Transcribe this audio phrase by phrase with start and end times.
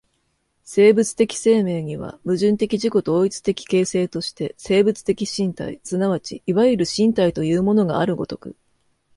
[0.63, 8.55] 生物的生命には、矛盾的自己同一的形成として生物的身体即ちいわゆる身体というものがある如く、